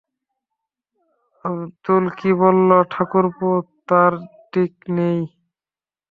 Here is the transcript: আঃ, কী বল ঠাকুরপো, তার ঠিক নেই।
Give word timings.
আঃ, 1.45 1.63
কী 2.17 2.29
বল 2.39 2.57
ঠাকুরপো, 2.91 3.49
তার 3.87 4.13
ঠিক 4.53 4.73
নেই। 4.97 5.19